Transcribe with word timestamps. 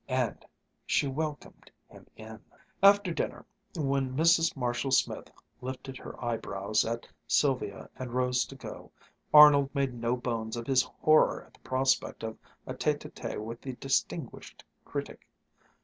and 0.09 0.43
she 0.83 1.05
welcomed 1.07 1.69
him 1.87 2.07
in. 2.15 2.39
After 2.81 3.13
dinner, 3.13 3.45
when 3.75 4.17
Mrs. 4.17 4.57
Marshall 4.57 4.89
Smith 4.89 5.29
lifted 5.61 5.95
her 5.97 6.19
eyebrows 6.25 6.83
at 6.83 7.07
Sylvia 7.27 7.87
and 7.95 8.11
rose 8.15 8.43
to 8.45 8.55
go, 8.55 8.91
Arnold 9.31 9.69
made 9.75 9.93
no 9.93 10.15
bones 10.17 10.57
of 10.57 10.65
his 10.65 10.81
horror 10.81 11.43
at 11.45 11.53
the 11.53 11.59
prospect 11.59 12.23
of 12.23 12.35
a 12.65 12.73
tête 12.73 12.97
à 13.07 13.11
tête 13.11 13.37
with 13.43 13.61
the 13.61 13.73
distinguished 13.73 14.63
critic. 14.85 15.27